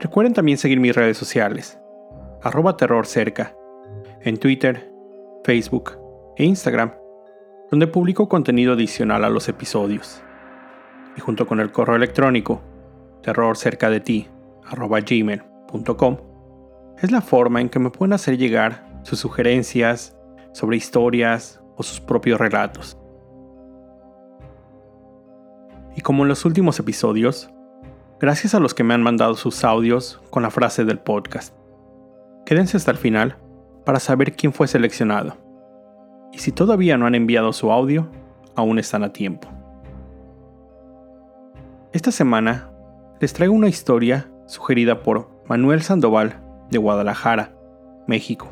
Recuerden 0.00 0.32
también 0.32 0.58
seguir 0.58 0.78
mis 0.78 0.94
redes 0.94 1.16
sociales, 1.16 1.80
arroba 2.42 2.76
terrorcerca, 2.76 3.56
en 4.20 4.36
Twitter, 4.36 4.92
Facebook 5.42 5.98
e 6.36 6.44
Instagram, 6.44 6.92
donde 7.70 7.88
publico 7.88 8.28
contenido 8.28 8.74
adicional 8.74 9.24
a 9.24 9.28
los 9.28 9.48
episodios. 9.48 10.22
Y 11.16 11.20
junto 11.20 11.48
con 11.48 11.58
el 11.58 11.72
correo 11.72 11.96
electrónico, 11.96 12.60
terrorcerca 13.22 13.90
de 13.90 13.98
ti, 13.98 14.28
arroba 14.64 15.00
gmail.com, 15.00 16.16
es 17.02 17.10
la 17.10 17.20
forma 17.20 17.60
en 17.60 17.68
que 17.68 17.80
me 17.80 17.90
pueden 17.90 18.12
hacer 18.12 18.38
llegar 18.38 19.00
sus 19.02 19.18
sugerencias 19.18 20.16
sobre 20.52 20.76
historias 20.76 21.60
o 21.76 21.82
sus 21.82 22.00
propios 22.00 22.38
relatos. 22.38 22.96
Y 25.96 26.02
como 26.02 26.22
en 26.22 26.28
los 26.28 26.44
últimos 26.44 26.78
episodios, 26.78 27.50
Gracias 28.20 28.52
a 28.52 28.58
los 28.58 28.74
que 28.74 28.82
me 28.82 28.94
han 28.94 29.02
mandado 29.02 29.36
sus 29.36 29.62
audios 29.62 30.20
con 30.30 30.42
la 30.42 30.50
frase 30.50 30.84
del 30.84 30.98
podcast. 30.98 31.54
Quédense 32.44 32.76
hasta 32.76 32.90
el 32.90 32.96
final 32.96 33.36
para 33.84 34.00
saber 34.00 34.32
quién 34.32 34.52
fue 34.52 34.66
seleccionado. 34.66 35.36
Y 36.32 36.38
si 36.38 36.50
todavía 36.50 36.98
no 36.98 37.06
han 37.06 37.14
enviado 37.14 37.52
su 37.52 37.70
audio, 37.70 38.08
aún 38.56 38.80
están 38.80 39.04
a 39.04 39.12
tiempo. 39.12 39.48
Esta 41.92 42.10
semana 42.10 42.72
les 43.20 43.32
traigo 43.32 43.54
una 43.54 43.68
historia 43.68 44.28
sugerida 44.46 45.04
por 45.04 45.30
Manuel 45.46 45.82
Sandoval 45.82 46.42
de 46.70 46.78
Guadalajara, 46.78 47.56
México. 48.08 48.48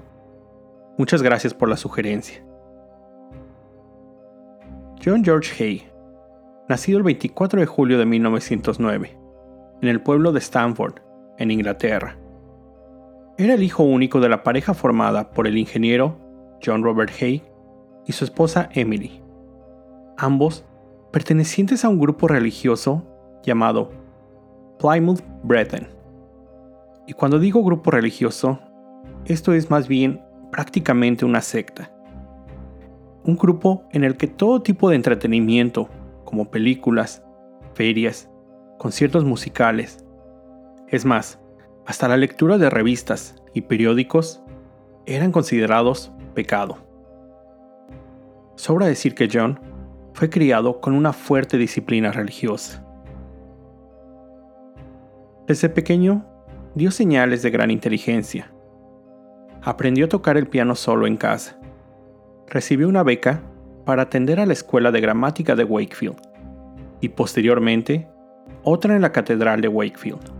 Muchas 0.96 1.22
gracias 1.22 1.54
por 1.54 1.68
la 1.68 1.76
sugerencia. 1.76 2.46
John 5.04 5.24
George 5.24 5.62
Hay, 5.62 5.90
nacido 6.68 6.98
el 6.98 7.04
24 7.04 7.58
de 7.58 7.66
julio 7.66 7.98
de 7.98 8.06
1909, 8.06 9.25
en 9.82 9.88
el 9.88 10.00
pueblo 10.00 10.32
de 10.32 10.38
Stanford, 10.38 11.00
en 11.38 11.50
Inglaterra. 11.50 12.18
Era 13.38 13.54
el 13.54 13.62
hijo 13.62 13.82
único 13.82 14.20
de 14.20 14.28
la 14.28 14.42
pareja 14.42 14.72
formada 14.72 15.30
por 15.30 15.46
el 15.46 15.58
ingeniero 15.58 16.16
John 16.64 16.82
Robert 16.82 17.12
Hay 17.20 17.42
y 18.06 18.12
su 18.12 18.24
esposa 18.24 18.68
Emily, 18.72 19.20
ambos 20.16 20.64
pertenecientes 21.12 21.84
a 21.84 21.88
un 21.88 21.98
grupo 21.98 22.28
religioso 22.28 23.04
llamado 23.42 23.90
Plymouth 24.78 25.22
Brethren. 25.42 25.88
Y 27.06 27.12
cuando 27.12 27.38
digo 27.38 27.62
grupo 27.62 27.90
religioso, 27.90 28.58
esto 29.26 29.52
es 29.52 29.70
más 29.70 29.88
bien 29.88 30.22
prácticamente 30.50 31.24
una 31.24 31.40
secta. 31.40 31.90
Un 33.24 33.36
grupo 33.36 33.84
en 33.92 34.04
el 34.04 34.16
que 34.16 34.28
todo 34.28 34.62
tipo 34.62 34.88
de 34.88 34.96
entretenimiento, 34.96 35.88
como 36.24 36.50
películas, 36.50 37.22
ferias 37.74 38.30
conciertos 38.78 39.24
musicales. 39.24 40.04
Es 40.88 41.04
más, 41.04 41.38
hasta 41.86 42.08
la 42.08 42.16
lectura 42.16 42.58
de 42.58 42.70
revistas 42.70 43.36
y 43.54 43.62
periódicos 43.62 44.42
eran 45.06 45.32
considerados 45.32 46.12
pecado. 46.34 46.78
Sobra 48.56 48.86
decir 48.86 49.14
que 49.14 49.28
John 49.32 49.60
fue 50.12 50.30
criado 50.30 50.80
con 50.80 50.94
una 50.94 51.12
fuerte 51.12 51.58
disciplina 51.58 52.10
religiosa. 52.10 52.84
Desde 55.46 55.68
pequeño 55.68 56.26
dio 56.74 56.90
señales 56.90 57.42
de 57.42 57.50
gran 57.50 57.70
inteligencia. 57.70 58.50
Aprendió 59.62 60.06
a 60.06 60.08
tocar 60.08 60.36
el 60.36 60.48
piano 60.48 60.74
solo 60.74 61.06
en 61.06 61.16
casa. 61.16 61.58
Recibió 62.48 62.88
una 62.88 63.02
beca 63.02 63.42
para 63.84 64.02
atender 64.02 64.40
a 64.40 64.46
la 64.46 64.52
Escuela 64.52 64.90
de 64.90 65.00
Gramática 65.00 65.54
de 65.54 65.64
Wakefield 65.64 66.16
y 67.00 67.10
posteriormente 67.10 68.08
otra 68.68 68.96
en 68.96 69.02
la 69.02 69.12
Catedral 69.12 69.60
de 69.60 69.68
Wakefield. 69.68 70.32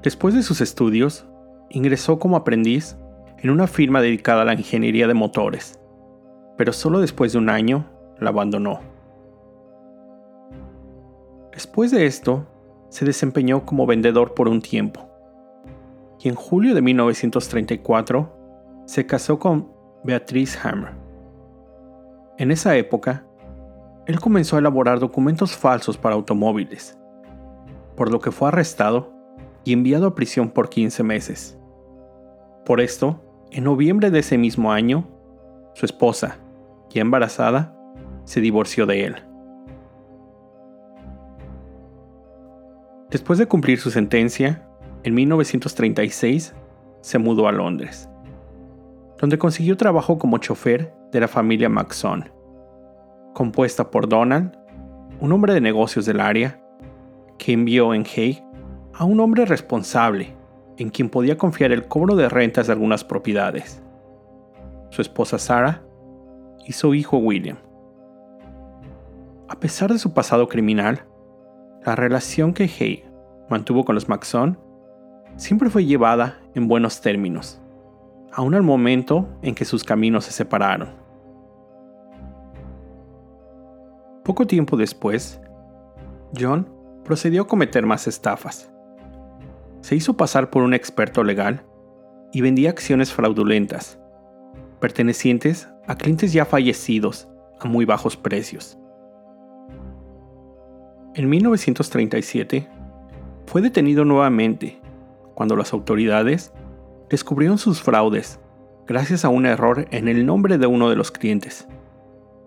Después 0.00 0.34
de 0.34 0.44
sus 0.44 0.60
estudios, 0.60 1.26
ingresó 1.68 2.20
como 2.20 2.36
aprendiz 2.36 2.96
en 3.38 3.50
una 3.50 3.66
firma 3.66 4.00
dedicada 4.00 4.42
a 4.42 4.44
la 4.44 4.54
ingeniería 4.54 5.08
de 5.08 5.14
motores, 5.14 5.80
pero 6.56 6.72
solo 6.72 7.00
después 7.00 7.32
de 7.32 7.38
un 7.38 7.50
año 7.50 7.86
la 8.20 8.30
abandonó. 8.30 8.78
Después 11.52 11.90
de 11.90 12.06
esto, 12.06 12.46
se 12.88 13.04
desempeñó 13.04 13.66
como 13.66 13.84
vendedor 13.84 14.32
por 14.32 14.46
un 14.46 14.62
tiempo, 14.62 15.08
y 16.20 16.28
en 16.28 16.36
julio 16.36 16.72
de 16.72 16.82
1934 16.82 18.84
se 18.84 19.06
casó 19.06 19.40
con 19.40 19.72
Beatrice 20.04 20.56
Hammer. 20.62 20.92
En 22.38 22.52
esa 22.52 22.76
época, 22.76 23.26
él 24.06 24.20
comenzó 24.20 24.56
a 24.56 24.60
elaborar 24.60 25.00
documentos 25.00 25.56
falsos 25.56 25.98
para 25.98 26.14
automóviles, 26.14 26.96
por 27.96 28.12
lo 28.12 28.20
que 28.20 28.30
fue 28.30 28.48
arrestado 28.48 29.12
y 29.64 29.72
enviado 29.72 30.06
a 30.06 30.14
prisión 30.14 30.50
por 30.50 30.68
15 30.68 31.02
meses. 31.02 31.58
Por 32.64 32.80
esto, 32.80 33.20
en 33.50 33.64
noviembre 33.64 34.10
de 34.10 34.20
ese 34.20 34.38
mismo 34.38 34.72
año, 34.72 35.08
su 35.74 35.86
esposa, 35.86 36.38
ya 36.90 37.00
embarazada, 37.00 37.76
se 38.24 38.40
divorció 38.40 38.86
de 38.86 39.06
él. 39.06 39.16
Después 43.10 43.38
de 43.38 43.46
cumplir 43.46 43.80
su 43.80 43.90
sentencia, 43.90 44.68
en 45.02 45.14
1936 45.14 46.54
se 47.00 47.18
mudó 47.18 47.48
a 47.48 47.52
Londres, 47.52 48.08
donde 49.18 49.38
consiguió 49.38 49.76
trabajo 49.76 50.18
como 50.18 50.38
chofer 50.38 50.94
de 51.10 51.20
la 51.20 51.28
familia 51.28 51.68
Maxon 51.68 52.35
compuesta 53.36 53.90
por 53.90 54.08
Donald, 54.08 54.56
un 55.20 55.30
hombre 55.30 55.52
de 55.52 55.60
negocios 55.60 56.06
del 56.06 56.20
área, 56.20 56.58
que 57.36 57.52
envió 57.52 57.92
en 57.92 58.06
Hay 58.16 58.42
a 58.94 59.04
un 59.04 59.20
hombre 59.20 59.44
responsable 59.44 60.34
en 60.78 60.88
quien 60.88 61.10
podía 61.10 61.36
confiar 61.36 61.70
el 61.70 61.86
cobro 61.86 62.16
de 62.16 62.30
rentas 62.30 62.66
de 62.66 62.72
algunas 62.72 63.04
propiedades, 63.04 63.82
su 64.88 65.02
esposa 65.02 65.38
Sarah 65.38 65.82
y 66.64 66.72
su 66.72 66.94
hijo 66.94 67.18
William. 67.18 67.58
A 69.50 69.60
pesar 69.60 69.92
de 69.92 69.98
su 69.98 70.14
pasado 70.14 70.48
criminal, 70.48 71.04
la 71.84 71.94
relación 71.94 72.54
que 72.54 72.70
Hay 72.80 73.04
mantuvo 73.50 73.84
con 73.84 73.96
los 73.96 74.08
Maxon 74.08 74.58
siempre 75.36 75.68
fue 75.68 75.84
llevada 75.84 76.38
en 76.54 76.68
buenos 76.68 77.02
términos, 77.02 77.60
aun 78.32 78.54
al 78.54 78.62
momento 78.62 79.28
en 79.42 79.54
que 79.54 79.66
sus 79.66 79.84
caminos 79.84 80.24
se 80.24 80.32
separaron. 80.32 81.05
Poco 84.26 84.44
tiempo 84.44 84.76
después, 84.76 85.40
John 86.36 86.68
procedió 87.04 87.42
a 87.42 87.46
cometer 87.46 87.86
más 87.86 88.08
estafas. 88.08 88.68
Se 89.82 89.94
hizo 89.94 90.16
pasar 90.16 90.50
por 90.50 90.64
un 90.64 90.74
experto 90.74 91.22
legal 91.22 91.64
y 92.32 92.40
vendía 92.40 92.70
acciones 92.70 93.12
fraudulentas, 93.12 94.00
pertenecientes 94.80 95.68
a 95.86 95.94
clientes 95.94 96.32
ya 96.32 96.44
fallecidos 96.44 97.28
a 97.60 97.68
muy 97.68 97.84
bajos 97.84 98.16
precios. 98.16 98.76
En 101.14 101.28
1937, 101.28 102.68
fue 103.46 103.62
detenido 103.62 104.04
nuevamente 104.04 104.80
cuando 105.34 105.54
las 105.54 105.72
autoridades 105.72 106.52
descubrieron 107.08 107.58
sus 107.58 107.80
fraudes 107.80 108.40
gracias 108.88 109.24
a 109.24 109.28
un 109.28 109.46
error 109.46 109.86
en 109.92 110.08
el 110.08 110.26
nombre 110.26 110.58
de 110.58 110.66
uno 110.66 110.90
de 110.90 110.96
los 110.96 111.12
clientes 111.12 111.68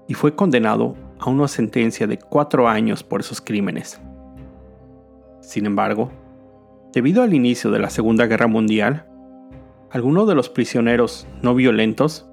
y 0.10 0.14
fue 0.14 0.36
condenado 0.36 0.98
a 1.20 1.30
una 1.30 1.48
sentencia 1.48 2.08
de 2.08 2.18
cuatro 2.18 2.68
años 2.68 3.04
por 3.04 3.22
esos 3.22 3.42
crímenes. 3.42 4.00
Sin 5.42 5.66
embargo, 5.66 6.12
debido 6.94 7.24
al 7.24 7.34
inicio 7.34 7.72
de 7.72 7.80
la 7.80 7.90
Segunda 7.90 8.26
Guerra 8.26 8.48
Mundial, 8.48 9.06
algunos 9.92 10.28
de 10.28 10.36
los 10.36 10.50
prisioneros 10.50 11.28
no 11.42 11.56
violentos 11.56 12.30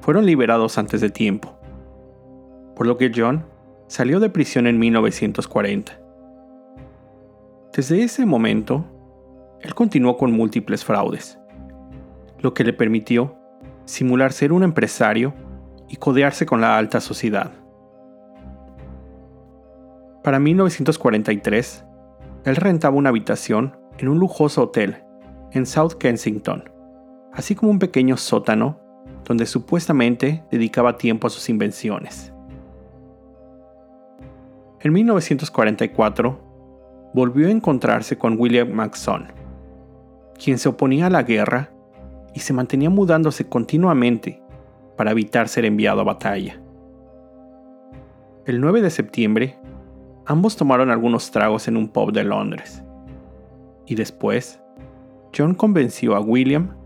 fueron 0.00 0.24
liberados 0.24 0.78
antes 0.78 1.00
de 1.00 1.10
tiempo, 1.10 1.58
por 2.74 2.86
lo 2.86 2.96
que 2.96 3.12
John 3.14 3.44
salió 3.88 4.20
de 4.20 4.30
prisión 4.30 4.66
en 4.66 4.78
1940. 4.78 6.00
Desde 7.74 8.02
ese 8.02 8.24
momento, 8.24 8.84
él 9.60 9.74
continuó 9.74 10.16
con 10.16 10.32
múltiples 10.32 10.84
fraudes, 10.84 11.38
lo 12.40 12.54
que 12.54 12.64
le 12.64 12.72
permitió 12.72 13.36
simular 13.84 14.32
ser 14.32 14.52
un 14.52 14.62
empresario 14.62 15.34
y 15.88 15.96
codearse 15.96 16.46
con 16.46 16.60
la 16.60 16.76
alta 16.76 17.00
sociedad. 17.00 17.52
Para 20.26 20.40
1943, 20.40 21.84
él 22.46 22.56
rentaba 22.56 22.96
una 22.96 23.10
habitación 23.10 23.76
en 23.96 24.08
un 24.08 24.18
lujoso 24.18 24.60
hotel 24.64 25.04
en 25.52 25.66
South 25.66 25.92
Kensington, 26.00 26.68
así 27.32 27.54
como 27.54 27.70
un 27.70 27.78
pequeño 27.78 28.16
sótano 28.16 28.80
donde 29.24 29.46
supuestamente 29.46 30.42
dedicaba 30.50 30.98
tiempo 30.98 31.28
a 31.28 31.30
sus 31.30 31.48
invenciones. 31.48 32.32
En 34.80 34.94
1944, 34.94 36.40
volvió 37.14 37.46
a 37.46 37.52
encontrarse 37.52 38.18
con 38.18 38.36
William 38.36 38.72
Maxson, 38.72 39.28
quien 40.42 40.58
se 40.58 40.68
oponía 40.68 41.06
a 41.06 41.10
la 41.10 41.22
guerra 41.22 41.70
y 42.34 42.40
se 42.40 42.52
mantenía 42.52 42.90
mudándose 42.90 43.48
continuamente 43.48 44.42
para 44.96 45.12
evitar 45.12 45.46
ser 45.46 45.66
enviado 45.66 46.00
a 46.00 46.04
batalla. 46.04 46.60
El 48.44 48.60
9 48.60 48.82
de 48.82 48.90
septiembre, 48.90 49.56
ambos 50.26 50.56
tomaron 50.56 50.90
algunos 50.90 51.30
tragos 51.30 51.68
en 51.68 51.76
un 51.76 51.88
pub 51.88 52.12
de 52.12 52.24
Londres. 52.24 52.82
Y 53.86 53.94
después, 53.94 54.60
John 55.36 55.54
convenció 55.54 56.16
a 56.16 56.20
William 56.20 56.76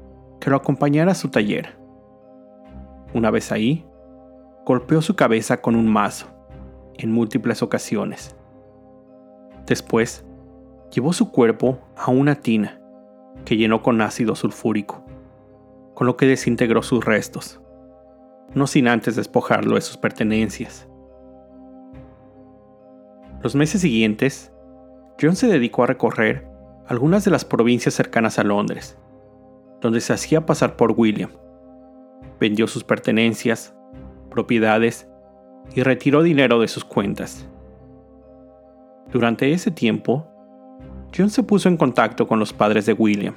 que 0.40 0.50
lo 0.50 0.56
acompañara 0.56 1.12
a 1.12 1.14
su 1.14 1.28
taller. 1.28 1.78
Una 3.14 3.30
vez 3.30 3.50
ahí, 3.52 3.84
golpeó 4.66 5.02
su 5.02 5.16
cabeza 5.16 5.60
con 5.60 5.74
un 5.74 5.88
mazo, 5.88 6.26
en 6.94 7.12
múltiples 7.12 7.62
ocasiones. 7.62 8.36
Después, 9.66 10.24
llevó 10.92 11.12
su 11.12 11.30
cuerpo 11.30 11.78
a 11.96 12.10
una 12.10 12.36
tina 12.36 12.80
que 13.44 13.56
llenó 13.56 13.82
con 13.82 14.00
ácido 14.00 14.34
sulfúrico, 14.34 15.04
con 15.94 16.06
lo 16.06 16.16
que 16.16 16.26
desintegró 16.26 16.82
sus 16.82 17.04
restos, 17.04 17.60
no 18.54 18.66
sin 18.66 18.88
antes 18.88 19.16
despojarlo 19.16 19.76
de 19.76 19.80
sus 19.80 19.96
pertenencias. 19.96 20.89
Los 23.42 23.54
meses 23.54 23.80
siguientes, 23.80 24.52
John 25.18 25.34
se 25.34 25.46
dedicó 25.46 25.84
a 25.84 25.86
recorrer 25.86 26.46
algunas 26.86 27.24
de 27.24 27.30
las 27.30 27.46
provincias 27.46 27.94
cercanas 27.94 28.38
a 28.38 28.44
Londres, 28.44 28.98
donde 29.80 30.02
se 30.02 30.12
hacía 30.12 30.44
pasar 30.44 30.76
por 30.76 30.92
William. 30.92 31.30
Vendió 32.38 32.66
sus 32.66 32.84
pertenencias, 32.84 33.74
propiedades 34.30 35.08
y 35.74 35.82
retiró 35.82 36.22
dinero 36.22 36.60
de 36.60 36.68
sus 36.68 36.84
cuentas. 36.84 37.48
Durante 39.10 39.52
ese 39.52 39.70
tiempo, 39.70 40.26
John 41.16 41.30
se 41.30 41.42
puso 41.42 41.68
en 41.68 41.78
contacto 41.78 42.28
con 42.28 42.38
los 42.38 42.52
padres 42.52 42.84
de 42.84 42.92
William 42.92 43.34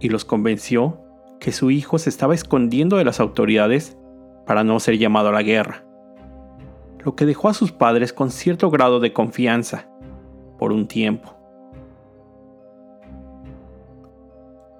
y 0.00 0.08
los 0.08 0.24
convenció 0.24 1.00
que 1.38 1.52
su 1.52 1.70
hijo 1.70 1.98
se 1.98 2.10
estaba 2.10 2.34
escondiendo 2.34 2.96
de 2.96 3.04
las 3.04 3.20
autoridades 3.20 3.96
para 4.46 4.64
no 4.64 4.80
ser 4.80 4.98
llamado 4.98 5.28
a 5.28 5.32
la 5.32 5.42
guerra, 5.42 5.84
lo 7.04 7.16
que 7.16 7.26
dejó 7.26 7.48
a 7.48 7.54
sus 7.54 7.72
padres 7.72 8.12
con 8.12 8.30
cierto 8.30 8.70
grado 8.70 9.00
de 9.00 9.12
confianza 9.12 9.88
por 10.58 10.72
un 10.72 10.86
tiempo. 10.86 11.34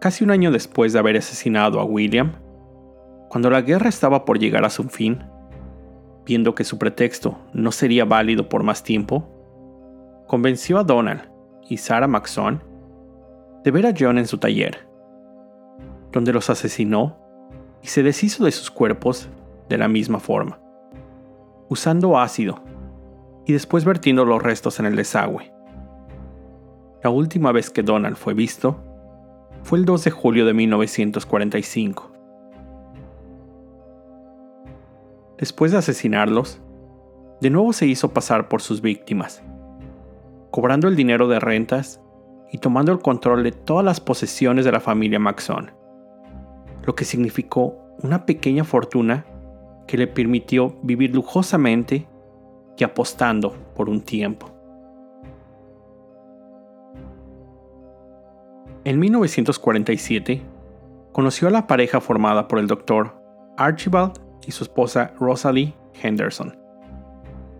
Casi 0.00 0.25
un 0.25 0.31
año 0.31 0.50
después 0.50 0.93
de 0.93 0.99
haber 0.99 1.17
asesinado 1.17 1.81
a 1.81 1.84
William, 1.84 2.32
cuando 3.28 3.50
la 3.50 3.61
guerra 3.61 3.88
estaba 3.88 4.25
por 4.25 4.38
llegar 4.38 4.64
a 4.64 4.70
su 4.70 4.84
fin, 4.84 5.25
viendo 6.25 6.55
que 6.55 6.64
su 6.64 6.78
pretexto 6.78 7.38
no 7.52 7.72
sería 7.72 8.05
válido 8.05 8.49
por 8.49 8.62
más 8.62 8.82
tiempo, 8.82 9.28
convenció 10.26 10.78
a 10.78 10.84
Donald 10.84 11.31
y 11.69 11.76
Sarah 11.76 12.06
Maxon 12.06 12.62
de 13.62 13.70
ver 13.70 13.87
a 13.87 13.94
John 13.99 14.19
en 14.19 14.26
su 14.26 14.38
taller, 14.38 14.88
donde 16.12 16.32
los 16.32 16.50
asesinó 16.50 17.19
y 17.82 17.88
se 17.88 18.02
deshizo 18.02 18.44
de 18.44 18.52
sus 18.52 18.70
cuerpos 18.70 19.28
de 19.69 19.78
la 19.78 19.88
misma 19.88 20.19
forma, 20.19 20.61
usando 21.70 22.19
ácido 22.19 22.62
y 23.46 23.55
después 23.55 23.87
vertiendo 23.87 24.26
los 24.26 24.43
restos 24.43 24.78
en 24.78 24.84
el 24.84 24.96
desagüe. 24.96 25.50
La 27.02 27.08
última 27.08 27.50
vez 27.50 27.70
que 27.70 27.82
Donald 27.82 28.17
fue 28.17 28.34
visto 28.34 28.84
fue 29.62 29.78
el 29.78 29.87
2 29.87 30.05
de 30.05 30.11
julio 30.11 30.44
de 30.44 30.52
1945. 30.52 32.12
Después 35.38 35.72
de 35.72 35.78
asesinarlos, 35.78 36.61
de 37.40 37.49
nuevo 37.49 37.72
se 37.72 37.87
hizo 37.87 38.12
pasar 38.12 38.49
por 38.49 38.61
sus 38.61 38.82
víctimas 38.82 39.43
cobrando 40.50 40.88
el 40.88 40.96
dinero 40.96 41.28
de 41.28 41.40
rentas 41.40 42.00
y 42.50 42.58
tomando 42.58 42.93
el 42.93 42.99
control 42.99 43.44
de 43.44 43.52
todas 43.52 43.84
las 43.84 44.00
posesiones 44.00 44.64
de 44.64 44.72
la 44.72 44.81
familia 44.81 45.19
Maxon, 45.19 45.70
lo 46.84 46.94
que 46.94 47.05
significó 47.05 47.76
una 48.02 48.26
pequeña 48.26 48.64
fortuna 48.64 49.25
que 49.91 49.99
le 49.99 50.07
permitió 50.07 50.77
vivir 50.83 51.13
lujosamente 51.13 52.07
y 52.79 52.85
apostando 52.85 53.53
por 53.75 53.91
un 53.91 54.01
tiempo. 54.03 54.49
En 58.85 59.01
1947, 59.01 60.43
conoció 61.11 61.49
a 61.49 61.51
la 61.51 61.67
pareja 61.67 62.01
formada 62.01 62.47
por 62.47 62.61
el 62.61 62.69
doctor 62.69 63.21
Archibald 63.57 64.13
y 64.47 64.53
su 64.53 64.63
esposa 64.63 65.13
Rosalie 65.19 65.75
Henderson, 66.01 66.57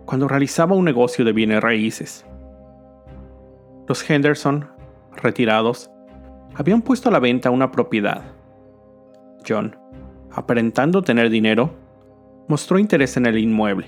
cuando 0.07 0.29
realizaba 0.29 0.77
un 0.77 0.85
negocio 0.85 1.25
de 1.25 1.33
bienes 1.33 1.61
raíces. 1.61 2.25
Los 3.89 4.09
Henderson, 4.09 4.69
retirados, 5.17 5.91
habían 6.55 6.83
puesto 6.83 7.09
a 7.09 7.13
la 7.13 7.19
venta 7.19 7.51
una 7.51 7.73
propiedad. 7.73 8.23
John, 9.47 9.77
aparentando 10.31 11.03
tener 11.03 11.29
dinero, 11.29 11.80
mostró 12.51 12.81
interés 12.81 13.17
en 13.17 13.27
el 13.27 13.39
inmueble 13.39 13.87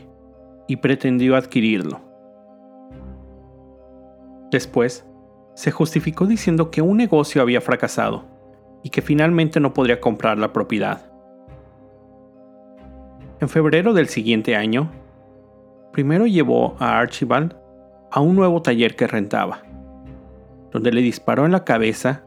y 0.68 0.76
pretendió 0.76 1.34
adquirirlo. 1.34 2.00
Después, 4.52 5.04
se 5.54 5.72
justificó 5.72 6.26
diciendo 6.26 6.70
que 6.70 6.80
un 6.80 6.96
negocio 6.96 7.42
había 7.42 7.60
fracasado 7.60 8.24
y 8.84 8.90
que 8.90 9.02
finalmente 9.02 9.58
no 9.58 9.74
podría 9.74 10.00
comprar 10.00 10.38
la 10.38 10.52
propiedad. 10.52 11.10
En 13.40 13.48
febrero 13.48 13.92
del 13.94 14.06
siguiente 14.06 14.54
año, 14.54 14.92
primero 15.90 16.28
llevó 16.28 16.76
a 16.78 17.00
Archibald 17.00 17.56
a 18.12 18.20
un 18.20 18.36
nuevo 18.36 18.62
taller 18.62 18.94
que 18.94 19.08
rentaba 19.08 19.64
donde 20.70 20.92
le 20.92 21.02
disparó 21.02 21.44
en 21.44 21.52
la 21.52 21.64
cabeza 21.64 22.22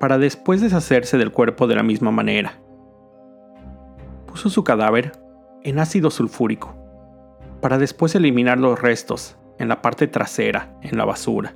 para 0.00 0.16
después 0.16 0.62
deshacerse 0.62 1.18
del 1.18 1.30
cuerpo 1.30 1.66
de 1.66 1.76
la 1.76 1.82
misma 1.82 2.10
manera. 2.10 2.58
Puso 4.26 4.48
su 4.48 4.64
cadáver 4.64 5.12
en 5.62 5.78
ácido 5.78 6.10
sulfúrico 6.10 6.74
para 7.60 7.78
después 7.78 8.14
eliminar 8.14 8.58
los 8.58 8.80
restos 8.80 9.36
en 9.58 9.68
la 9.68 9.82
parte 9.82 10.06
trasera, 10.06 10.76
en 10.82 10.96
la 10.96 11.04
basura. 11.04 11.54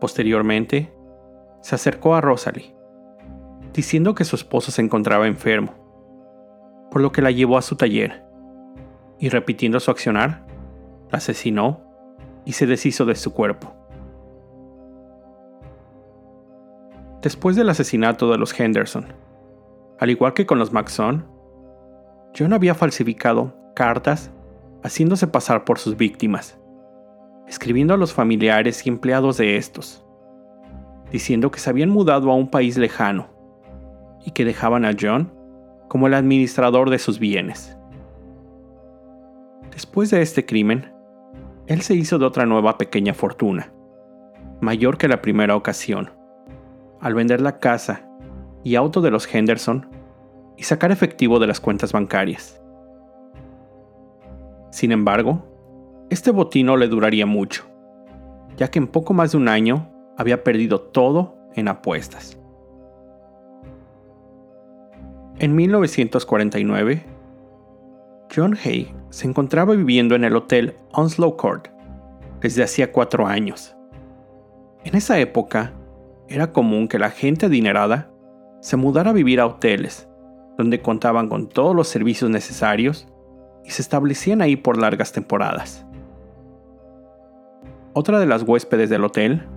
Posteriormente, 0.00 0.92
se 1.60 1.74
acercó 1.74 2.14
a 2.14 2.20
Rosalie, 2.20 2.74
diciendo 3.72 4.14
que 4.14 4.24
su 4.24 4.36
esposo 4.36 4.70
se 4.70 4.82
encontraba 4.82 5.26
enfermo, 5.26 5.74
por 6.90 7.02
lo 7.02 7.12
que 7.12 7.22
la 7.22 7.30
llevó 7.30 7.58
a 7.58 7.62
su 7.62 7.76
taller 7.76 8.24
y 9.18 9.28
repitiendo 9.28 9.80
su 9.80 9.90
accionar, 9.90 10.46
la 11.10 11.18
asesinó 11.18 11.80
y 12.44 12.52
se 12.52 12.66
deshizo 12.66 13.04
de 13.04 13.14
su 13.14 13.34
cuerpo. 13.34 13.74
Después 17.20 17.54
del 17.54 17.68
asesinato 17.68 18.30
de 18.30 18.38
los 18.38 18.58
Henderson, 18.58 19.12
al 19.98 20.08
igual 20.08 20.32
que 20.32 20.46
con 20.46 20.58
los 20.58 20.72
Maxon, 20.72 21.26
John 22.36 22.52
había 22.52 22.74
falsificado 22.74 23.54
cartas 23.74 24.30
haciéndose 24.82 25.26
pasar 25.26 25.64
por 25.64 25.78
sus 25.78 25.96
víctimas, 25.96 26.58
escribiendo 27.46 27.94
a 27.94 27.96
los 27.96 28.12
familiares 28.12 28.86
y 28.86 28.88
empleados 28.88 29.36
de 29.36 29.56
estos, 29.56 30.04
diciendo 31.10 31.50
que 31.50 31.60
se 31.60 31.70
habían 31.70 31.90
mudado 31.90 32.30
a 32.30 32.34
un 32.34 32.48
país 32.48 32.78
lejano 32.78 33.28
y 34.24 34.30
que 34.30 34.44
dejaban 34.44 34.84
a 34.84 34.92
John 34.98 35.32
como 35.88 36.06
el 36.06 36.14
administrador 36.14 36.88
de 36.90 36.98
sus 36.98 37.18
bienes. 37.18 37.76
Después 39.72 40.10
de 40.10 40.22
este 40.22 40.46
crimen, 40.46 40.92
él 41.66 41.82
se 41.82 41.94
hizo 41.94 42.18
de 42.18 42.26
otra 42.26 42.46
nueva 42.46 42.78
pequeña 42.78 43.14
fortuna, 43.14 43.72
mayor 44.60 44.98
que 44.98 45.08
la 45.08 45.20
primera 45.20 45.56
ocasión, 45.56 46.10
al 47.00 47.14
vender 47.14 47.40
la 47.40 47.58
casa 47.58 48.08
y 48.62 48.76
auto 48.76 49.00
de 49.00 49.10
los 49.10 49.32
Henderson 49.32 49.99
y 50.60 50.64
sacar 50.64 50.92
efectivo 50.92 51.38
de 51.38 51.46
las 51.46 51.58
cuentas 51.58 51.90
bancarias. 51.90 52.60
Sin 54.70 54.92
embargo, 54.92 55.42
este 56.10 56.30
botín 56.30 56.66
no 56.66 56.76
le 56.76 56.86
duraría 56.86 57.24
mucho, 57.24 57.64
ya 58.58 58.68
que 58.68 58.78
en 58.78 58.86
poco 58.86 59.14
más 59.14 59.32
de 59.32 59.38
un 59.38 59.48
año 59.48 59.90
había 60.18 60.44
perdido 60.44 60.82
todo 60.82 61.34
en 61.54 61.68
apuestas. 61.68 62.38
En 65.38 65.56
1949, 65.56 67.06
John 68.36 68.54
Hay 68.62 68.94
se 69.08 69.26
encontraba 69.26 69.74
viviendo 69.74 70.14
en 70.14 70.24
el 70.24 70.36
hotel 70.36 70.76
Onslow 70.92 71.38
Court 71.38 71.68
desde 72.42 72.62
hacía 72.62 72.92
cuatro 72.92 73.26
años. 73.26 73.74
En 74.84 74.94
esa 74.94 75.18
época, 75.20 75.72
era 76.28 76.52
común 76.52 76.86
que 76.86 76.98
la 76.98 77.08
gente 77.08 77.46
adinerada 77.46 78.10
se 78.60 78.76
mudara 78.76 79.08
a 79.08 79.14
vivir 79.14 79.40
a 79.40 79.46
hoteles, 79.46 80.09
donde 80.60 80.82
contaban 80.82 81.30
con 81.30 81.48
todos 81.48 81.74
los 81.74 81.88
servicios 81.88 82.30
necesarios 82.30 83.08
y 83.64 83.70
se 83.70 83.80
establecían 83.80 84.42
ahí 84.42 84.56
por 84.56 84.76
largas 84.76 85.10
temporadas. 85.10 85.86
Otra 87.94 88.20
de 88.20 88.26
las 88.26 88.42
huéspedes 88.42 88.90
del 88.90 89.04
hotel 89.04 89.48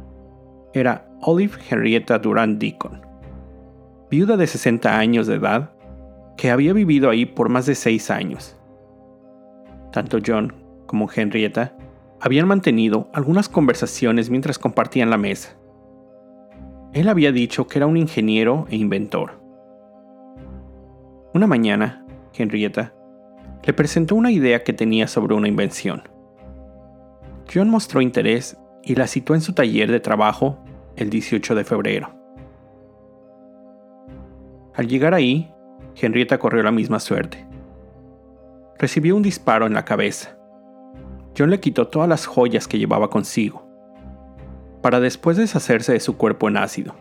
era 0.74 1.10
Olive 1.22 1.58
Henrietta 1.70 2.20
Durant 2.20 2.58
Deacon, 2.58 3.06
viuda 4.10 4.38
de 4.38 4.48
60 4.48 4.98
años 4.98 5.28
de 5.28 5.36
edad 5.36 5.74
que 6.38 6.52
había 6.52 6.72
vivido 6.72 7.10
ahí 7.10 7.26
por 7.26 7.50
más 7.50 7.66
de 7.66 7.76
seis 7.76 8.10
años. 8.10 8.58
Tanto 9.92 10.20
John 10.26 10.54
como 10.86 11.10
Henrietta 11.14 11.76
habían 12.22 12.48
mantenido 12.48 13.10
algunas 13.14 13.50
conversaciones 13.50 14.30
mientras 14.30 14.58
compartían 14.58 15.10
la 15.10 15.18
mesa. 15.18 15.58
Él 16.94 17.10
había 17.10 17.34
dicho 17.34 17.68
que 17.68 17.80
era 17.80 17.88
un 17.88 17.98
ingeniero 17.98 18.68
e 18.70 18.78
inventor. 18.78 19.43
Una 21.34 21.48
mañana, 21.48 22.06
Henrietta 22.36 22.94
le 23.64 23.74
presentó 23.74 24.14
una 24.14 24.30
idea 24.30 24.64
que 24.64 24.72
tenía 24.72 25.08
sobre 25.08 25.34
una 25.34 25.48
invención. 25.48 26.04
John 27.52 27.70
mostró 27.70 28.02
interés 28.02 28.56
y 28.84 28.94
la 28.94 29.08
citó 29.08 29.34
en 29.34 29.42
su 29.42 29.54
taller 29.54 29.90
de 29.90 30.00
trabajo 30.00 30.60
el 30.96 31.10
18 31.10 31.56
de 31.56 31.64
febrero. 31.64 32.14
Al 34.76 34.88
llegar 34.88 35.16
ahí, 35.16 35.52
Henrietta 35.96 36.38
corrió 36.38 36.62
la 36.62 36.72
misma 36.72 37.00
suerte. 37.00 37.48
Recibió 38.78 39.16
un 39.16 39.24
disparo 39.24 39.66
en 39.66 39.74
la 39.74 39.86
cabeza. 39.86 40.38
John 41.36 41.50
le 41.50 41.60
quitó 41.60 41.88
todas 41.88 42.08
las 42.08 42.28
joyas 42.28 42.68
que 42.68 42.78
llevaba 42.78 43.10
consigo, 43.10 43.68
para 44.84 45.00
después 45.00 45.38
deshacerse 45.38 45.94
de 45.94 46.00
su 46.00 46.16
cuerpo 46.16 46.48
en 46.48 46.58
ácido. 46.58 46.96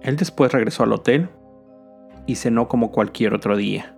Él 0.00 0.16
después 0.16 0.52
regresó 0.52 0.84
al 0.84 0.92
hotel 0.92 1.28
y 2.26 2.36
cenó 2.36 2.68
como 2.68 2.90
cualquier 2.90 3.34
otro 3.34 3.56
día. 3.56 3.96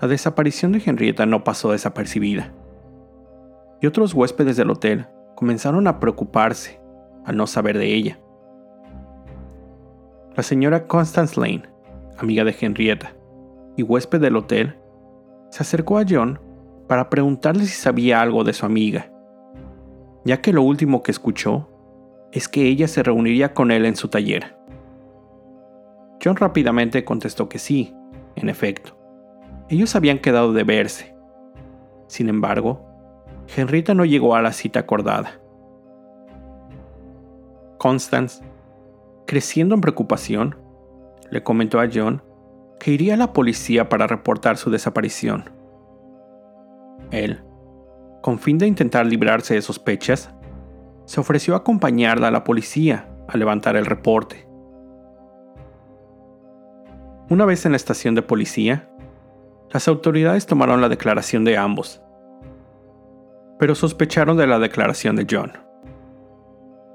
La 0.00 0.08
desaparición 0.08 0.72
de 0.72 0.82
Henrietta 0.84 1.24
no 1.24 1.44
pasó 1.44 1.72
desapercibida, 1.72 2.52
y 3.80 3.86
otros 3.86 4.12
huéspedes 4.14 4.56
del 4.56 4.70
hotel 4.70 5.06
comenzaron 5.34 5.86
a 5.86 6.00
preocuparse 6.00 6.80
al 7.24 7.36
no 7.36 7.46
saber 7.46 7.78
de 7.78 7.94
ella. 7.94 8.18
La 10.36 10.42
señora 10.42 10.86
Constance 10.86 11.40
Lane, 11.40 11.62
amiga 12.18 12.44
de 12.44 12.56
Henrietta 12.60 13.14
y 13.76 13.82
huésped 13.82 14.20
del 14.20 14.36
hotel, 14.36 14.76
se 15.50 15.62
acercó 15.62 15.98
a 15.98 16.04
John 16.08 16.40
para 16.88 17.08
preguntarle 17.08 17.64
si 17.64 17.74
sabía 17.74 18.20
algo 18.20 18.44
de 18.44 18.52
su 18.52 18.66
amiga, 18.66 19.10
ya 20.24 20.40
que 20.40 20.52
lo 20.52 20.62
último 20.62 21.02
que 21.02 21.12
escuchó 21.12 21.68
es 22.32 22.48
que 22.48 22.66
ella 22.66 22.88
se 22.88 23.02
reuniría 23.02 23.54
con 23.54 23.70
él 23.70 23.86
en 23.86 23.96
su 23.96 24.08
taller. 24.08 24.53
John 26.22 26.36
rápidamente 26.36 27.04
contestó 27.04 27.48
que 27.48 27.58
sí, 27.58 27.94
en 28.36 28.48
efecto. 28.48 28.96
Ellos 29.68 29.94
habían 29.96 30.18
quedado 30.18 30.52
de 30.52 30.64
verse. 30.64 31.14
Sin 32.06 32.28
embargo, 32.28 32.86
Henrietta 33.54 33.94
no 33.94 34.04
llegó 34.04 34.34
a 34.34 34.42
la 34.42 34.52
cita 34.52 34.80
acordada. 34.80 35.40
Constance 37.78 38.44
Creciendo 39.26 39.74
en 39.74 39.80
preocupación, 39.80 40.56
le 41.30 41.42
comentó 41.42 41.80
a 41.80 41.88
John 41.92 42.22
que 42.78 42.90
iría 42.90 43.14
a 43.14 43.16
la 43.16 43.32
policía 43.32 43.88
para 43.88 44.06
reportar 44.06 44.58
su 44.58 44.70
desaparición. 44.70 45.50
Él, 47.10 47.42
con 48.22 48.38
fin 48.38 48.58
de 48.58 48.66
intentar 48.66 49.06
librarse 49.06 49.54
de 49.54 49.62
sospechas, 49.62 50.30
se 51.06 51.20
ofreció 51.20 51.54
a 51.54 51.58
acompañarla 51.58 52.28
a 52.28 52.30
la 52.30 52.44
policía 52.44 53.08
a 53.28 53.36
levantar 53.36 53.76
el 53.76 53.86
reporte. 53.86 54.46
Una 57.34 57.46
vez 57.46 57.66
en 57.66 57.72
la 57.72 57.76
estación 57.76 58.14
de 58.14 58.22
policía, 58.22 58.88
las 59.72 59.88
autoridades 59.88 60.46
tomaron 60.46 60.80
la 60.80 60.88
declaración 60.88 61.42
de 61.42 61.58
ambos, 61.58 62.00
pero 63.58 63.74
sospecharon 63.74 64.36
de 64.36 64.46
la 64.46 64.60
declaración 64.60 65.16
de 65.16 65.26
John. 65.28 65.50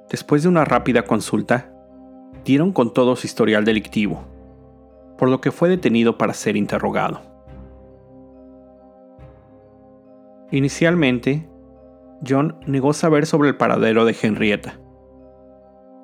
Después 0.10 0.44
de 0.44 0.48
una 0.48 0.64
rápida 0.64 1.02
consulta, 1.02 1.74
dieron 2.46 2.72
con 2.72 2.94
todo 2.94 3.18
su 3.18 3.28
historial 3.28 3.66
delictivo, 3.66 4.24
por 5.18 5.28
lo 5.28 5.42
que 5.42 5.52
fue 5.52 5.68
detenido 5.68 6.18
para 6.18 6.34
ser 6.34 6.56
interrogado. 6.56 7.20
Inicialmente, 10.52 11.50
John 12.26 12.56
negó 12.66 12.94
saber 12.94 13.26
sobre 13.26 13.50
el 13.50 13.58
paradero 13.58 14.06
de 14.06 14.16
Henrietta, 14.22 14.80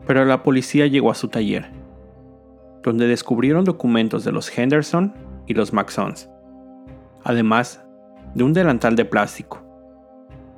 pero 0.05 0.25
la 0.25 0.43
policía 0.43 0.87
llegó 0.87 1.09
a 1.09 1.15
su 1.15 1.29
taller, 1.29 1.84
donde 2.85 3.07
descubrieron 3.07 3.65
documentos 3.65 4.23
de 4.23 4.31
los 4.31 4.55
Henderson 4.55 5.11
y 5.47 5.55
los 5.55 5.73
Maxons, 5.73 6.29
además 7.23 7.83
de 8.35 8.43
un 8.43 8.53
delantal 8.53 8.95
de 8.95 9.05
plástico, 9.05 9.63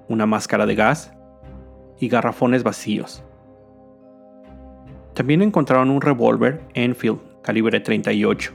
una 0.10 0.26
máscara 0.26 0.66
de 0.66 0.76
gas 0.76 1.14
y 2.00 2.10
garrafones 2.10 2.64
vacíos. 2.64 3.24
También 5.14 5.42
encontraron 5.42 5.90
un 5.90 6.02
revólver 6.02 6.62
Enfield 6.74 7.20
calibre 7.42 7.80
38, 7.80 8.54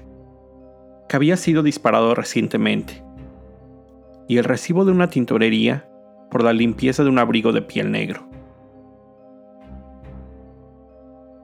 que 1.08 1.16
había 1.16 1.38
sido 1.38 1.62
disparado 1.62 2.14
recientemente, 2.14 3.02
y 4.28 4.36
el 4.36 4.44
recibo 4.44 4.84
de 4.84 4.92
una 4.92 5.08
tintorería 5.08 5.88
por 6.30 6.44
la 6.44 6.52
limpieza 6.52 7.04
de 7.04 7.08
un 7.08 7.18
abrigo 7.18 7.52
de 7.52 7.62
piel 7.62 7.90
negro. 7.90 8.28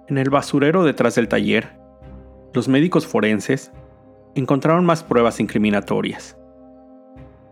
En 0.08 0.18
el 0.18 0.28
basurero 0.28 0.85
detrás 0.85 1.14
del 1.14 1.28
taller, 1.28 1.77
los 2.55 2.69
médicos 2.69 3.07
forenses 3.07 3.73
encontraron 4.35 4.85
más 4.85 5.02
pruebas 5.02 5.40
incriminatorias. 5.40 6.38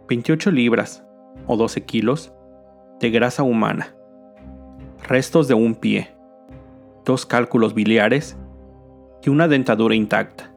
28 0.09 0.51
libras, 0.51 1.05
o 1.47 1.57
12 1.57 1.85
kilos, 1.85 2.33
de 3.01 3.11
grasa 3.11 3.43
humana, 3.43 3.95
restos 5.07 5.49
de 5.49 5.55
un 5.55 5.75
pie, 5.75 6.17
dos 7.05 7.27
cálculos 7.27 7.75
biliares 7.75 8.37
y 9.23 9.31
una 9.31 9.49
dentadura 9.49 9.95
intacta. 9.95 10.55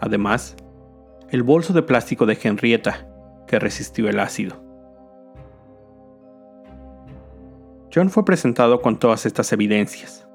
Además, 0.00 0.56
el 1.30 1.42
bolso 1.42 1.72
de 1.72 1.82
plástico 1.82 2.26
de 2.26 2.38
Henrietta, 2.42 3.08
que 3.46 3.58
resistió 3.58 4.08
el 4.08 4.20
ácido. 4.20 4.62
John 7.94 8.08
fue 8.08 8.24
presentado 8.24 8.80
con 8.80 8.98
todas 8.98 9.26
estas 9.26 9.52
evidencias, 9.52 10.26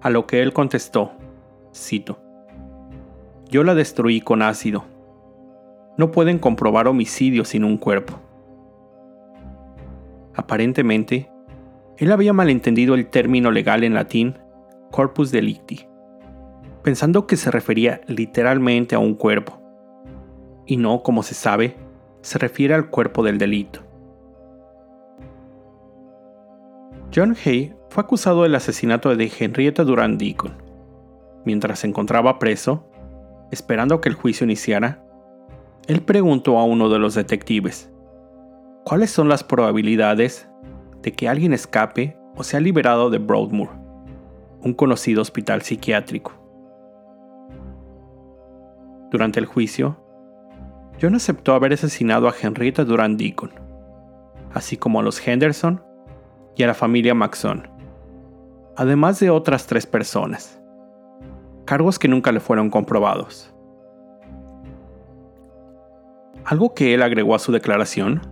a 0.00 0.10
lo 0.10 0.26
que 0.26 0.42
él 0.42 0.52
contestó, 0.52 1.12
cito, 1.72 2.18
Yo 3.50 3.64
la 3.64 3.74
destruí 3.74 4.20
con 4.20 4.42
ácido. 4.42 4.84
No 5.96 6.12
pueden 6.12 6.38
comprobar 6.38 6.86
homicidio 6.86 7.44
sin 7.44 7.64
un 7.64 7.78
cuerpo. 7.78 8.14
Aparentemente, 10.34 11.30
él 11.98 12.12
había 12.12 12.32
malentendido 12.32 12.94
el 12.94 13.08
término 13.08 13.50
legal 13.50 13.84
en 13.84 13.94
latín 13.94 14.38
corpus 14.90 15.30
delicti, 15.30 15.86
pensando 16.82 17.26
que 17.26 17.36
se 17.36 17.50
refería 17.50 18.00
literalmente 18.06 18.94
a 18.94 18.98
un 18.98 19.14
cuerpo, 19.14 19.60
y 20.66 20.76
no, 20.76 21.02
como 21.02 21.22
se 21.22 21.34
sabe, 21.34 21.76
se 22.22 22.38
refiere 22.38 22.74
al 22.74 22.90
cuerpo 22.90 23.22
del 23.22 23.38
delito. 23.38 23.80
John 27.14 27.36
Hay 27.44 27.74
fue 27.88 28.02
acusado 28.02 28.44
del 28.44 28.54
asesinato 28.54 29.14
de 29.14 29.30
Henrietta 29.38 29.84
Durand 29.84 30.18
Deacon. 30.18 30.52
Mientras 31.44 31.80
se 31.80 31.88
encontraba 31.88 32.38
preso, 32.38 32.89
esperando 33.50 34.00
que 34.00 34.08
el 34.08 34.14
juicio 34.14 34.44
iniciara, 34.44 35.04
él 35.86 36.02
preguntó 36.02 36.58
a 36.58 36.64
uno 36.64 36.88
de 36.88 36.98
los 36.98 37.14
detectives, 37.14 37.90
¿cuáles 38.84 39.10
son 39.10 39.28
las 39.28 39.44
probabilidades 39.44 40.48
de 41.02 41.12
que 41.12 41.28
alguien 41.28 41.52
escape 41.52 42.16
o 42.36 42.44
sea 42.44 42.60
liberado 42.60 43.10
de 43.10 43.18
Broadmoor? 43.18 43.80
un 44.62 44.74
conocido 44.74 45.22
hospital 45.22 45.62
psiquiátrico. 45.62 46.32
Durante 49.10 49.40
el 49.40 49.46
juicio, 49.46 49.96
John 51.00 51.14
aceptó 51.14 51.54
haber 51.54 51.72
asesinado 51.72 52.28
a 52.28 52.34
Henrietta 52.40 52.84
Durand 52.84 53.18
Deacon, 53.18 53.52
así 54.52 54.76
como 54.76 55.00
a 55.00 55.02
los 55.02 55.26
Henderson 55.26 55.82
y 56.56 56.62
a 56.62 56.66
la 56.66 56.74
familia 56.74 57.14
Maxon, 57.14 57.68
además 58.76 59.18
de 59.18 59.30
otras 59.30 59.66
tres 59.66 59.86
personas, 59.86 60.59
cargos 61.70 62.00
que 62.00 62.08
nunca 62.08 62.32
le 62.32 62.40
fueron 62.40 62.68
comprobados. 62.68 63.54
Algo 66.44 66.74
que 66.74 66.94
él 66.94 67.00
agregó 67.00 67.36
a 67.36 67.38
su 67.38 67.52
declaración 67.52 68.22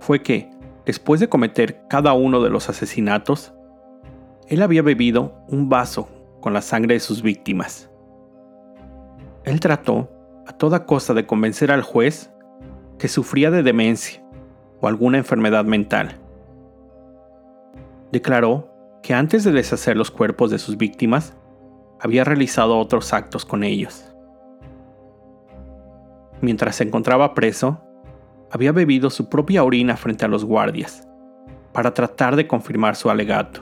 fue 0.00 0.22
que, 0.22 0.50
después 0.84 1.18
de 1.18 1.30
cometer 1.30 1.80
cada 1.88 2.12
uno 2.12 2.42
de 2.42 2.50
los 2.50 2.68
asesinatos, 2.68 3.54
él 4.48 4.60
había 4.60 4.82
bebido 4.82 5.34
un 5.48 5.70
vaso 5.70 6.10
con 6.42 6.52
la 6.52 6.60
sangre 6.60 6.92
de 6.92 7.00
sus 7.00 7.22
víctimas. 7.22 7.90
Él 9.44 9.58
trató 9.58 10.10
a 10.46 10.52
toda 10.52 10.84
costa 10.84 11.14
de 11.14 11.24
convencer 11.24 11.72
al 11.72 11.80
juez 11.80 12.30
que 12.98 13.08
sufría 13.08 13.50
de 13.50 13.62
demencia 13.62 14.22
o 14.78 14.88
alguna 14.88 15.16
enfermedad 15.16 15.64
mental. 15.64 16.20
Declaró 18.12 18.68
que 19.02 19.14
antes 19.14 19.42
de 19.42 19.52
deshacer 19.52 19.96
los 19.96 20.10
cuerpos 20.10 20.50
de 20.50 20.58
sus 20.58 20.76
víctimas, 20.76 21.34
había 22.02 22.24
realizado 22.24 22.78
otros 22.78 23.12
actos 23.12 23.44
con 23.44 23.62
ellos. 23.62 24.12
Mientras 26.40 26.74
se 26.76 26.84
encontraba 26.84 27.32
preso, 27.32 27.80
había 28.50 28.72
bebido 28.72 29.08
su 29.08 29.28
propia 29.28 29.62
orina 29.62 29.96
frente 29.96 30.24
a 30.24 30.28
los 30.28 30.44
guardias, 30.44 31.08
para 31.72 31.94
tratar 31.94 32.34
de 32.34 32.48
confirmar 32.48 32.96
su 32.96 33.08
alegato. 33.08 33.60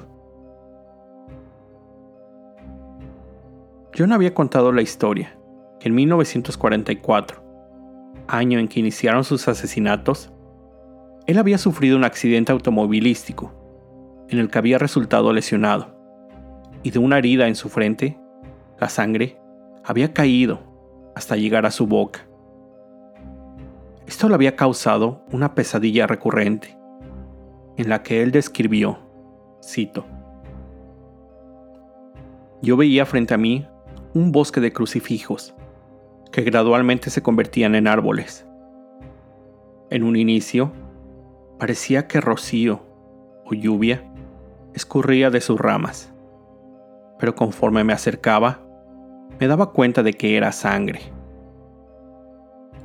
John 3.96 4.12
había 4.12 4.32
contado 4.32 4.72
la 4.72 4.80
historia, 4.80 5.38
que 5.78 5.88
en 5.88 5.94
1944, 5.96 7.42
año 8.26 8.58
en 8.58 8.68
que 8.68 8.80
iniciaron 8.80 9.24
sus 9.24 9.48
asesinatos, 9.48 10.32
él 11.26 11.36
había 11.36 11.58
sufrido 11.58 11.98
un 11.98 12.04
accidente 12.04 12.52
automovilístico, 12.52 13.52
en 14.30 14.38
el 14.38 14.48
que 14.48 14.58
había 14.58 14.78
resultado 14.78 15.30
lesionado, 15.34 15.94
y 16.82 16.90
de 16.90 16.98
una 16.98 17.18
herida 17.18 17.46
en 17.48 17.54
su 17.54 17.68
frente, 17.68 18.19
la 18.80 18.88
sangre 18.88 19.38
había 19.84 20.14
caído 20.14 20.58
hasta 21.14 21.36
llegar 21.36 21.66
a 21.66 21.70
su 21.70 21.86
boca. 21.86 22.26
Esto 24.06 24.28
le 24.28 24.34
había 24.34 24.56
causado 24.56 25.22
una 25.30 25.54
pesadilla 25.54 26.06
recurrente, 26.06 26.78
en 27.76 27.88
la 27.90 28.02
que 28.02 28.22
él 28.22 28.32
describió, 28.32 28.98
cito, 29.62 30.06
Yo 32.62 32.76
veía 32.76 33.04
frente 33.06 33.34
a 33.34 33.38
mí 33.38 33.68
un 34.14 34.32
bosque 34.32 34.60
de 34.60 34.72
crucifijos, 34.72 35.54
que 36.32 36.42
gradualmente 36.42 37.10
se 37.10 37.22
convertían 37.22 37.74
en 37.74 37.86
árboles. 37.86 38.46
En 39.90 40.04
un 40.04 40.16
inicio, 40.16 40.72
parecía 41.58 42.06
que 42.06 42.20
rocío 42.20 42.82
o 43.44 43.52
lluvia 43.52 44.10
escurría 44.74 45.30
de 45.30 45.40
sus 45.40 45.58
ramas, 45.58 46.12
pero 47.18 47.34
conforme 47.34 47.84
me 47.84 47.92
acercaba, 47.92 48.69
me 49.40 49.48
daba 49.48 49.72
cuenta 49.72 50.02
de 50.02 50.12
que 50.12 50.36
era 50.36 50.52
sangre. 50.52 51.00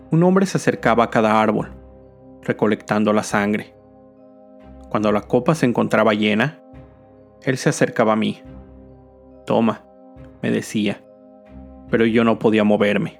Un 0.09 0.23
hombre 0.23 0.45
se 0.45 0.57
acercaba 0.57 1.03
a 1.03 1.09
cada 1.09 1.41
árbol, 1.41 1.73
recolectando 2.43 3.11
la 3.11 3.23
sangre. 3.23 3.75
Cuando 4.89 5.11
la 5.11 5.21
copa 5.21 5.53
se 5.53 5.65
encontraba 5.65 6.13
llena, 6.13 6.61
él 7.43 7.57
se 7.57 7.67
acercaba 7.67 8.13
a 8.13 8.15
mí. 8.15 8.41
Toma, 9.45 9.83
me 10.41 10.49
decía, 10.49 11.03
pero 11.89 12.05
yo 12.05 12.23
no 12.23 12.39
podía 12.39 12.63
moverme. 12.63 13.19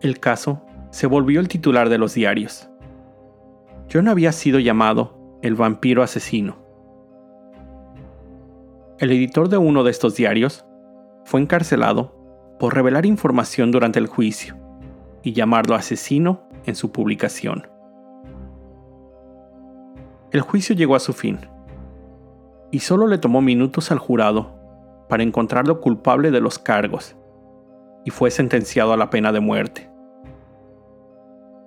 El 0.00 0.18
caso 0.18 0.66
se 0.90 1.06
volvió 1.06 1.38
el 1.38 1.46
titular 1.46 1.90
de 1.90 1.98
los 1.98 2.14
diarios. 2.14 2.68
John 3.92 4.08
había 4.08 4.32
sido 4.32 4.58
llamado 4.58 5.38
el 5.42 5.54
vampiro 5.54 6.02
asesino 6.02 6.69
el 9.00 9.12
editor 9.12 9.48
de 9.48 9.56
uno 9.56 9.82
de 9.82 9.90
estos 9.90 10.14
diarios 10.14 10.66
fue 11.24 11.40
encarcelado 11.40 12.14
por 12.58 12.74
revelar 12.74 13.06
información 13.06 13.70
durante 13.70 13.98
el 13.98 14.06
juicio 14.06 14.58
y 15.22 15.32
llamarlo 15.32 15.74
asesino 15.74 16.46
en 16.66 16.74
su 16.74 16.92
publicación. 16.92 17.66
El 20.32 20.42
juicio 20.42 20.76
llegó 20.76 20.96
a 20.96 21.00
su 21.00 21.14
fin 21.14 21.38
y 22.70 22.80
solo 22.80 23.06
le 23.06 23.16
tomó 23.16 23.40
minutos 23.40 23.90
al 23.90 23.98
jurado 23.98 24.54
para 25.08 25.22
encontrarlo 25.22 25.80
culpable 25.80 26.30
de 26.30 26.42
los 26.42 26.58
cargos 26.58 27.16
y 28.04 28.10
fue 28.10 28.30
sentenciado 28.30 28.92
a 28.92 28.98
la 28.98 29.08
pena 29.08 29.32
de 29.32 29.40
muerte. 29.40 29.90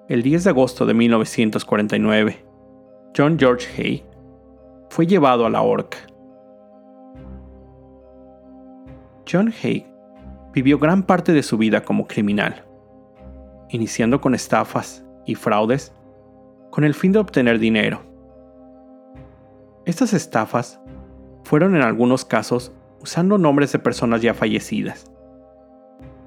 El 0.07 0.21
10 0.21 0.43
de 0.43 0.49
agosto 0.51 0.85
de 0.85 0.93
1949, 0.93 2.45
John 3.17 3.39
George 3.39 3.67
Hay 3.81 4.05
fue 4.91 5.07
llevado 5.07 5.47
a 5.47 5.49
la 5.49 5.63
horca. 5.63 5.97
John 9.33 9.51
Haig 9.63 9.87
vivió 10.53 10.77
gran 10.77 11.01
parte 11.01 11.33
de 11.33 11.41
su 11.41 11.57
vida 11.57 11.83
como 11.83 12.05
criminal, 12.05 12.65
iniciando 13.69 14.21
con 14.21 14.35
estafas 14.35 15.03
y 15.25 15.33
fraudes 15.33 15.91
con 16.69 16.83
el 16.83 16.93
fin 16.93 17.13
de 17.13 17.17
obtener 17.17 17.57
dinero. 17.57 18.03
Estas 19.85 20.13
estafas 20.13 20.79
fueron 21.45 21.75
en 21.75 21.81
algunos 21.81 22.25
casos 22.25 22.71
usando 23.01 23.39
nombres 23.39 23.71
de 23.71 23.79
personas 23.79 24.21
ya 24.21 24.35
fallecidas, 24.35 25.11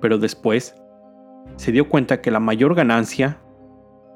pero 0.00 0.18
después 0.18 0.74
se 1.54 1.70
dio 1.70 1.88
cuenta 1.88 2.20
que 2.20 2.32
la 2.32 2.40
mayor 2.40 2.74
ganancia 2.74 3.38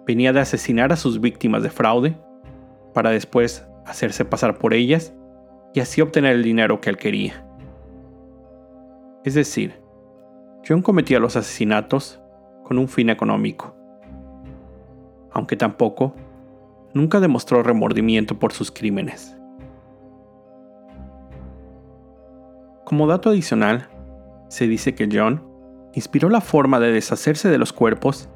venía 0.04 0.32
de 0.32 0.40
asesinar 0.40 0.92
a 0.92 0.96
sus 0.96 1.20
víctimas 1.20 1.62
de 1.62 1.70
fraude 1.70 2.16
para 2.92 3.10
después 3.10 3.64
hacerse 3.86 4.24
pasar 4.24 4.58
por 4.58 4.74
ellas 4.74 5.14
y 5.74 5.78
así 5.78 6.00
obtener 6.00 6.34
el 6.34 6.42
dinero 6.42 6.80
que 6.80 6.90
él 6.90 6.96
quería. 6.96 7.46
Es 9.22 9.34
decir, 9.34 9.80
John 10.66 10.80
cometía 10.80 11.20
los 11.20 11.36
asesinatos 11.36 12.20
con 12.64 12.78
un 12.78 12.88
fin 12.88 13.10
económico. 13.10 13.74
Aunque 15.32 15.56
tampoco, 15.56 16.14
nunca 16.94 17.20
demostró 17.20 17.62
remordimiento 17.62 18.38
por 18.38 18.52
sus 18.52 18.70
crímenes. 18.70 19.36
Como 22.84 23.06
dato 23.06 23.28
adicional, 23.28 23.88
se 24.48 24.66
dice 24.66 24.94
que 24.94 25.08
John 25.12 25.44
inspiró 25.92 26.28
la 26.28 26.40
forma 26.40 26.80
de 26.80 26.90
deshacerse 26.90 27.48
de 27.48 27.58
los 27.58 27.72
cuerpos 27.72 28.28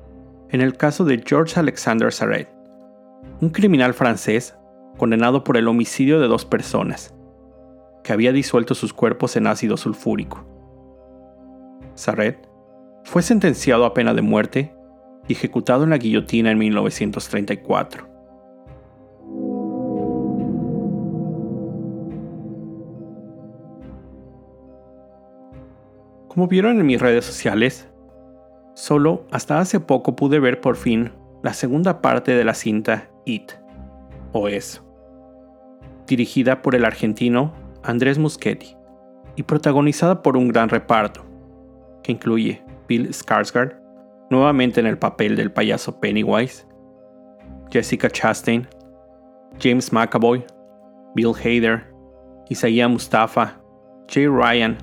en 0.51 0.61
el 0.61 0.77
caso 0.77 1.05
de 1.05 1.23
George 1.27 1.59
Alexander 1.59 2.13
Sarret, 2.13 2.49
un 3.41 3.51
criminal 3.51 3.95
francés 3.95 4.55
condenado 4.99 5.43
por 5.45 5.57
el 5.57 5.67
homicidio 5.67 6.21
de 6.21 6.29
dos 6.29 6.45
personas, 6.45 7.15
que 8.05 8.13
había 8.13 8.33
disuelto 8.33 8.75
sus 8.75 8.93
cuerpos 8.93 9.35
en 9.37 9.47
ácido 9.47 9.77
sulfúrico. 9.77 10.54
Sarret, 11.95 12.49
fue 13.05 13.23
sentenciado 13.23 13.85
a 13.85 13.95
pena 13.95 14.15
de 14.15 14.23
muerte 14.23 14.75
y 15.29 15.33
ejecutado 15.33 15.85
en 15.85 15.91
la 15.91 15.99
guillotina 15.99 16.51
en 16.51 16.59
1934. 16.59 18.15
Como 26.29 26.49
vieron 26.49 26.81
en 26.81 26.87
mis 26.87 27.01
redes 27.01 27.25
sociales, 27.25 27.89
solo 28.75 29.25
hasta 29.31 29.61
hace 29.61 29.79
poco 29.79 30.17
pude 30.17 30.41
ver 30.41 30.61
por 30.61 30.75
fin 30.75 31.13
la 31.45 31.55
segunda 31.55 32.03
parte 32.03 32.35
de 32.35 32.43
la 32.43 32.55
cinta 32.55 33.09
It, 33.25 33.53
o 34.33 34.49
Eso, 34.49 34.85
dirigida 36.09 36.61
por 36.61 36.75
el 36.75 36.85
argentino 36.85 37.53
Andrés 37.85 38.19
Muschetti 38.19 38.77
y 39.37 39.45
protagonizada 39.45 40.23
por 40.23 40.37
un 40.37 40.49
gran 40.49 40.71
reparto, 40.71 41.24
que 42.05 42.13
incluye 42.13 42.63
Bill 42.87 43.09
Skarsgård, 43.09 43.75
nuevamente 44.31 44.79
en 44.79 44.87
el 44.87 44.99
papel 44.99 45.35
del 45.35 45.51
payaso 45.51 45.99
Pennywise, 45.99 46.65
Jessica 47.71 48.09
Chastain, 48.09 48.69
James 49.59 49.93
McAvoy, 49.93 50.45
Bill 51.15 51.35
Hader, 51.35 51.93
Isaiah 52.49 52.89
Mustafa, 52.89 53.61
Jay 54.07 54.29
Ryan, 54.29 54.77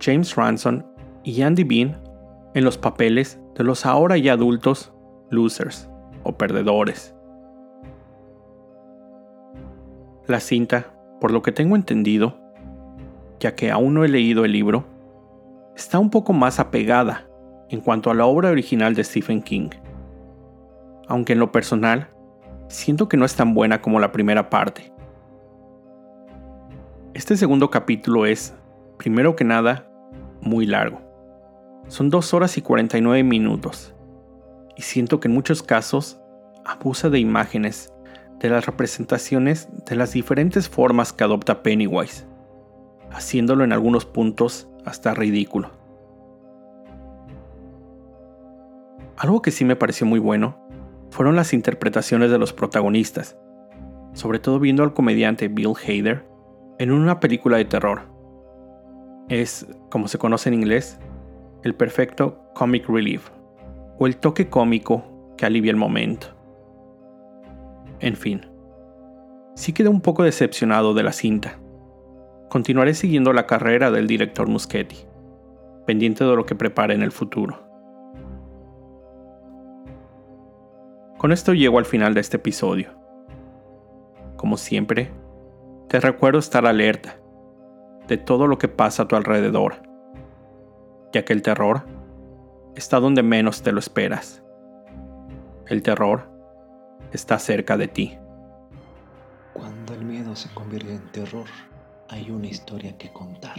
James 0.00 0.34
Ranson 0.36 0.86
y 1.24 1.42
Andy 1.42 1.64
Bean 1.64 2.00
en 2.54 2.64
los 2.64 2.78
papeles 2.78 3.40
de 3.54 3.64
los 3.64 3.84
ahora 3.84 4.16
ya 4.16 4.34
adultos 4.34 4.92
losers 5.30 5.88
o 6.22 6.36
perdedores. 6.36 7.14
La 10.26 10.38
cinta, 10.38 10.94
por 11.20 11.32
lo 11.32 11.42
que 11.42 11.52
tengo 11.52 11.74
entendido, 11.74 12.38
ya 13.40 13.56
que 13.56 13.70
aún 13.70 13.94
no 13.94 14.04
he 14.04 14.08
leído 14.08 14.44
el 14.44 14.52
libro, 14.52 14.86
está 15.76 15.98
un 15.98 16.10
poco 16.10 16.32
más 16.32 16.60
apegada 16.60 17.28
en 17.68 17.80
cuanto 17.80 18.10
a 18.10 18.14
la 18.14 18.26
obra 18.26 18.50
original 18.50 18.94
de 18.94 19.04
Stephen 19.04 19.42
King. 19.42 19.70
Aunque 21.08 21.32
en 21.32 21.38
lo 21.38 21.52
personal, 21.52 22.08
siento 22.68 23.08
que 23.08 23.16
no 23.16 23.24
es 23.24 23.34
tan 23.34 23.54
buena 23.54 23.80
como 23.80 24.00
la 24.00 24.12
primera 24.12 24.50
parte. 24.50 24.92
Este 27.14 27.36
segundo 27.36 27.70
capítulo 27.70 28.26
es, 28.26 28.54
primero 28.96 29.36
que 29.36 29.44
nada, 29.44 29.90
muy 30.40 30.66
largo. 30.66 31.00
Son 31.88 32.10
2 32.10 32.34
horas 32.34 32.56
y 32.56 32.62
49 32.62 33.22
minutos. 33.22 33.94
Y 34.76 34.82
siento 34.82 35.20
que 35.20 35.28
en 35.28 35.34
muchos 35.34 35.62
casos 35.62 36.20
abusa 36.64 37.10
de 37.10 37.18
imágenes, 37.18 37.92
de 38.38 38.48
las 38.48 38.66
representaciones 38.66 39.68
de 39.86 39.96
las 39.96 40.12
diferentes 40.12 40.68
formas 40.68 41.12
que 41.12 41.24
adopta 41.24 41.62
Pennywise, 41.62 42.26
haciéndolo 43.10 43.64
en 43.64 43.72
algunos 43.72 44.04
puntos 44.06 44.68
hasta 44.84 45.14
ridículo. 45.14 45.70
Algo 49.16 49.42
que 49.42 49.50
sí 49.50 49.64
me 49.64 49.76
pareció 49.76 50.06
muy 50.06 50.18
bueno 50.18 50.58
fueron 51.10 51.36
las 51.36 51.52
interpretaciones 51.52 52.30
de 52.30 52.38
los 52.38 52.52
protagonistas, 52.52 53.38
sobre 54.14 54.38
todo 54.38 54.58
viendo 54.58 54.82
al 54.82 54.94
comediante 54.94 55.48
Bill 55.48 55.74
Hader 55.76 56.26
en 56.78 56.90
una 56.90 57.20
película 57.20 57.58
de 57.58 57.64
terror. 57.64 58.02
Es, 59.28 59.66
como 59.90 60.08
se 60.08 60.18
conoce 60.18 60.48
en 60.48 60.54
inglés, 60.54 60.98
el 61.62 61.74
perfecto 61.74 62.42
comic 62.54 62.88
relief, 62.88 63.30
o 63.98 64.06
el 64.06 64.16
toque 64.16 64.48
cómico 64.48 65.04
que 65.36 65.46
alivia 65.46 65.70
el 65.70 65.76
momento. 65.76 66.28
En 68.00 68.16
fin, 68.16 68.46
sí 69.54 69.72
quedé 69.72 69.88
un 69.88 70.00
poco 70.00 70.24
decepcionado 70.24 70.94
de 70.94 71.04
la 71.04 71.12
cinta, 71.12 71.60
continuaré 72.52 72.92
siguiendo 72.92 73.32
la 73.32 73.46
carrera 73.46 73.90
del 73.90 74.06
director 74.06 74.46
Muschetti, 74.46 75.06
pendiente 75.86 76.22
de 76.22 76.36
lo 76.36 76.44
que 76.44 76.54
prepare 76.54 76.92
en 76.92 77.02
el 77.02 77.10
futuro. 77.10 77.66
Con 81.16 81.32
esto 81.32 81.54
llego 81.54 81.78
al 81.78 81.86
final 81.86 82.12
de 82.12 82.20
este 82.20 82.36
episodio. 82.36 82.90
Como 84.36 84.58
siempre, 84.58 85.10
te 85.88 85.98
recuerdo 85.98 86.40
estar 86.40 86.66
alerta 86.66 87.16
de 88.06 88.18
todo 88.18 88.46
lo 88.46 88.58
que 88.58 88.68
pasa 88.68 89.04
a 89.04 89.08
tu 89.08 89.16
alrededor, 89.16 89.76
ya 91.14 91.24
que 91.24 91.32
el 91.32 91.40
terror 91.40 91.86
está 92.76 93.00
donde 93.00 93.22
menos 93.22 93.62
te 93.62 93.72
lo 93.72 93.78
esperas. 93.78 94.44
El 95.68 95.82
terror 95.82 96.30
está 97.12 97.38
cerca 97.38 97.78
de 97.78 97.88
ti. 97.88 98.18
Cuando 99.54 99.94
el 99.94 100.04
miedo 100.04 100.36
se 100.36 100.52
convierte 100.52 100.92
en 100.92 101.12
terror, 101.12 101.46
hay 102.12 102.30
una 102.30 102.46
historia 102.46 102.96
que 102.98 103.10
contar. 103.10 103.56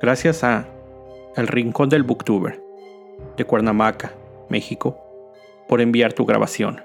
Gracias 0.00 0.42
a 0.42 0.66
El 1.36 1.46
Rincón 1.46 1.88
del 1.88 2.02
Booktuber 2.02 2.60
de 3.36 3.44
Cuernavaca, 3.44 4.12
México, 4.48 4.98
por 5.68 5.80
enviar 5.80 6.12
tu 6.12 6.26
grabación. 6.26 6.82